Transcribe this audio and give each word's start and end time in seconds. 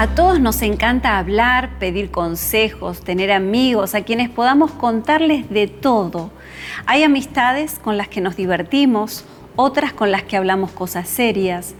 A 0.00 0.06
todos 0.06 0.38
nos 0.38 0.62
encanta 0.62 1.18
hablar, 1.18 1.70
pedir 1.80 2.12
consejos, 2.12 3.00
tener 3.00 3.32
amigos 3.32 3.96
a 3.96 4.02
quienes 4.02 4.30
podamos 4.30 4.70
contarles 4.70 5.50
de 5.50 5.66
todo. 5.66 6.30
Hay 6.86 7.02
amistades 7.02 7.80
con 7.80 7.96
las 7.96 8.06
que 8.06 8.20
nos 8.20 8.36
divertimos, 8.36 9.24
otras 9.56 9.92
con 9.92 10.12
las 10.12 10.22
que 10.22 10.36
hablamos 10.36 10.70
cosas 10.70 11.08
serias, 11.08 11.74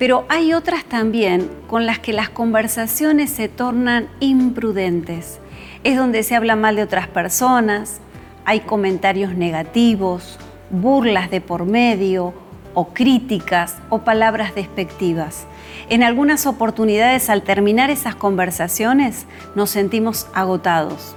pero 0.00 0.24
hay 0.28 0.52
otras 0.52 0.82
también 0.84 1.48
con 1.68 1.86
las 1.86 2.00
que 2.00 2.12
las 2.12 2.28
conversaciones 2.28 3.30
se 3.30 3.48
tornan 3.48 4.08
imprudentes. 4.18 5.38
Es 5.84 5.96
donde 5.96 6.24
se 6.24 6.34
habla 6.34 6.56
mal 6.56 6.74
de 6.74 6.82
otras 6.82 7.06
personas, 7.06 8.00
hay 8.44 8.58
comentarios 8.58 9.36
negativos, 9.36 10.40
burlas 10.70 11.30
de 11.30 11.40
por 11.40 11.66
medio, 11.66 12.34
o 12.74 12.88
críticas 12.88 13.76
o 13.88 14.00
palabras 14.00 14.54
despectivas. 14.54 15.46
En 15.88 16.02
algunas 16.02 16.46
oportunidades 16.46 17.28
al 17.30 17.42
terminar 17.42 17.90
esas 17.90 18.14
conversaciones 18.14 19.26
nos 19.54 19.70
sentimos 19.70 20.26
agotados. 20.34 21.14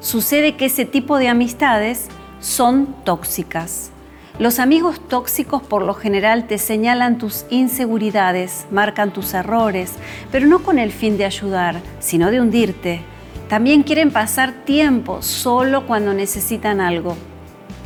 Sucede 0.00 0.56
que 0.56 0.66
ese 0.66 0.84
tipo 0.84 1.18
de 1.18 1.28
amistades 1.28 2.08
son 2.40 2.94
tóxicas. 3.04 3.90
Los 4.38 4.58
amigos 4.58 5.06
tóxicos 5.06 5.62
por 5.62 5.82
lo 5.82 5.92
general 5.92 6.46
te 6.46 6.56
señalan 6.56 7.18
tus 7.18 7.44
inseguridades, 7.50 8.66
marcan 8.70 9.12
tus 9.12 9.34
errores, 9.34 9.92
pero 10.32 10.46
no 10.46 10.62
con 10.62 10.78
el 10.78 10.92
fin 10.92 11.18
de 11.18 11.26
ayudar, 11.26 11.80
sino 11.98 12.30
de 12.30 12.40
hundirte. 12.40 13.02
También 13.48 13.82
quieren 13.82 14.10
pasar 14.10 14.64
tiempo 14.64 15.20
solo 15.22 15.86
cuando 15.86 16.14
necesitan 16.14 16.80
algo 16.80 17.16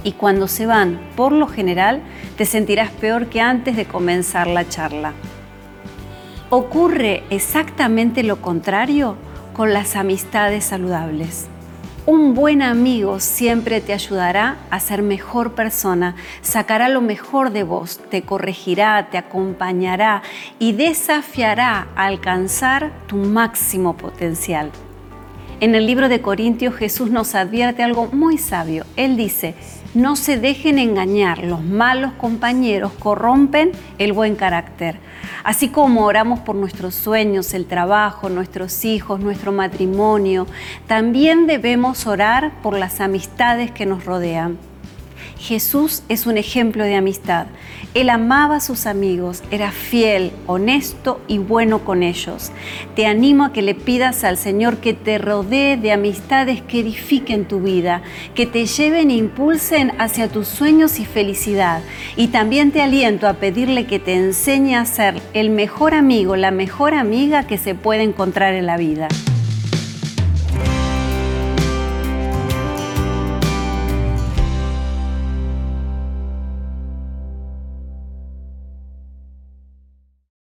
y 0.05 0.13
cuando 0.13 0.47
se 0.47 0.67
van, 0.67 1.01
por 1.17 1.33
lo 1.33 1.49
general, 1.49 2.03
te 2.37 2.45
sentirás 2.45 2.91
peor 2.91 3.27
que 3.27 3.41
antes 3.41 3.75
de 3.75 3.87
comenzar 3.87 4.47
la 4.47 4.69
charla. 4.69 5.15
Ocurre 6.51 7.25
exactamente 7.31 8.23
lo 8.23 8.41
contrario 8.41 9.17
con 9.55 9.73
las 9.73 9.97
amistades 9.97 10.65
saludables. 10.65 11.49
Un 12.07 12.35
buen 12.35 12.61
amigo 12.61 13.19
siempre 13.19 13.81
te 13.81 13.95
ayudará 13.95 14.59
a 14.69 14.79
ser 14.79 15.01
mejor 15.01 15.55
persona, 15.55 16.17
sacará 16.43 16.91
lo 16.91 17.01
mejor 17.01 17.51
de 17.51 17.63
vos, 17.63 17.99
te 18.11 18.21
corregirá, 18.21 19.09
te 19.11 19.17
acompañará 19.17 20.23
y 20.59 20.73
desafiará 20.73 21.89
a 21.97 22.05
alcanzar 22.05 22.93
tu 23.07 23.17
máximo 23.17 23.97
potencial. 23.97 24.71
En 25.65 25.75
el 25.75 25.87
libro 25.87 26.11
de 26.11 26.21
Corintios 26.21 26.75
Jesús 26.75 27.11
nos 27.11 27.35
advierte 27.35 27.83
algo 27.83 28.11
muy 28.13 28.37
sabio. 28.37 28.85
Él 28.97 29.17
dice, 29.17 29.55
no 29.95 30.15
se 30.15 30.37
dejen 30.37 30.79
engañar, 30.79 31.43
los 31.43 31.63
malos 31.63 32.13
compañeros 32.19 32.93
corrompen 32.99 33.73
el 33.97 34.13
buen 34.13 34.37
carácter. 34.37 34.99
Así 35.43 35.71
como 35.71 36.05
oramos 36.05 36.41
por 36.41 36.55
nuestros 36.55 36.95
sueños, 36.95 37.55
el 37.55 37.65
trabajo, 37.65 38.29
nuestros 38.29 38.85
hijos, 38.85 39.21
nuestro 39.21 39.53
matrimonio, 39.53 40.47
también 40.87 41.47
debemos 41.47 42.07
orar 42.07 42.61
por 42.61 42.79
las 42.79 43.01
amistades 43.01 43.71
que 43.71 43.87
nos 43.87 44.05
rodean. 44.05 44.59
Jesús 45.45 46.03
es 46.09 46.25
un 46.25 46.39
ejemplo 46.39 46.85
de 46.85 46.95
amistad. 46.95 47.47
Él 47.93 48.09
amaba 48.09 48.57
a 48.57 48.61
sus 48.61 48.87
amigos, 48.87 49.43
era 49.51 49.73
fiel, 49.73 50.33
honesto 50.47 51.21
y 51.29 51.37
bueno 51.37 51.85
con 51.85 52.03
ellos. 52.03 52.51
Te 52.97 53.05
animo 53.05 53.45
a 53.45 53.53
que 53.53 53.61
le 53.61 53.75
pidas 53.75 54.25
al 54.25 54.39
Señor 54.39 54.79
que 54.79 54.95
te 54.95 55.19
rodee 55.19 55.77
de 55.77 55.93
amistades 55.93 56.63
que 56.63 56.81
edifiquen 56.81 57.45
tu 57.45 57.61
vida, 57.61 58.01
que 58.35 58.47
te 58.47 58.65
lleven 58.65 59.11
e 59.11 59.17
impulsen 59.17 59.93
hacia 59.99 60.29
tus 60.29 60.49
sueños 60.49 60.99
y 60.99 61.05
felicidad. 61.05 61.83
Y 62.17 62.29
también 62.29 62.73
te 62.73 62.81
aliento 62.81 63.29
a 63.29 63.35
pedirle 63.35 63.85
que 63.85 63.99
te 63.99 64.15
enseñe 64.15 64.77
a 64.77 64.87
ser 64.87 65.21
el 65.35 65.51
mejor 65.51 65.93
amigo, 65.93 66.37
la 66.37 66.53
mejor 66.53 66.95
amiga 66.95 67.47
que 67.47 67.59
se 67.59 67.75
puede 67.75 68.03
encontrar 68.03 68.55
en 68.55 68.65
la 68.65 68.79
vida. 68.79 69.09